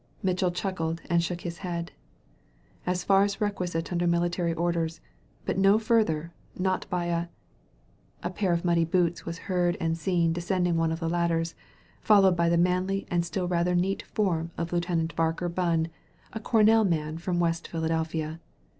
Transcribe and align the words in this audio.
Mitchell 0.23 0.49
chuckled 0.49 0.99
and 1.11 1.23
shook 1.23 1.41
his 1.41 1.59
head, 1.59 1.91
"As 2.87 3.03
far 3.03 3.21
as 3.23 3.39
requisite 3.39 3.91
under 3.91 4.07
military 4.07 4.51
orders. 4.51 4.99
But 5.45 5.59
no 5.59 5.77
further, 5.77 6.33
not 6.57 6.89
by 6.89 7.05
a" 7.05 7.27
A 8.23 8.31
pair 8.31 8.51
of 8.51 8.65
muddy 8.65 8.83
boots 8.83 9.27
was 9.27 9.37
heard 9.45 9.77
and 9.79 9.95
seen 9.95 10.33
de 10.33 10.41
scending 10.41 10.73
one 10.73 10.91
of 10.91 11.01
the 11.01 11.07
ladders, 11.07 11.53
followed 12.01 12.35
by 12.35 12.49
the 12.49 12.57
manly 12.57 13.05
and 13.11 13.23
still 13.23 13.47
rather 13.47 13.75
neat 13.75 14.01
form 14.01 14.49
of 14.57 14.73
Lieutenant 14.73 15.15
Barker 15.15 15.49
Bunn, 15.49 15.87
a 16.33 16.39
Cornell 16.39 16.83
man 16.83 17.19
from 17.19 17.39
West 17.39 17.67
Philadelphia. 17.67 18.39